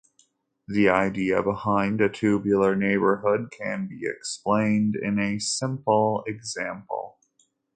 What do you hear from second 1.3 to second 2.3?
behind a